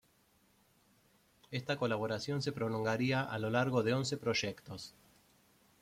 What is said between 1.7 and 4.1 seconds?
colaboración se prolongaría a lo largo de